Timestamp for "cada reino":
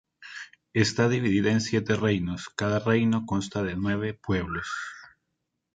2.49-3.23